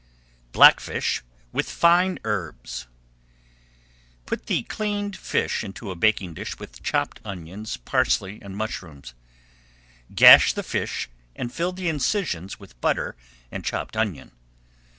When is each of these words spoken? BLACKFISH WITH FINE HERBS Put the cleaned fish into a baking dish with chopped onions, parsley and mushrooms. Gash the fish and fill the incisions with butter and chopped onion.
BLACKFISH 0.51 1.21
WITH 1.51 1.69
FINE 1.69 2.17
HERBS 2.25 2.87
Put 4.25 4.47
the 4.47 4.63
cleaned 4.63 5.15
fish 5.15 5.63
into 5.63 5.91
a 5.91 5.95
baking 5.95 6.33
dish 6.33 6.57
with 6.57 6.81
chopped 6.81 7.21
onions, 7.23 7.77
parsley 7.77 8.39
and 8.41 8.57
mushrooms. 8.57 9.13
Gash 10.15 10.53
the 10.53 10.63
fish 10.63 11.07
and 11.35 11.53
fill 11.53 11.71
the 11.71 11.87
incisions 11.87 12.59
with 12.59 12.81
butter 12.81 13.15
and 13.51 13.63
chopped 13.63 13.95
onion. 13.95 14.31